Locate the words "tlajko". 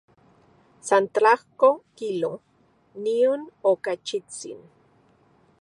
1.17-1.69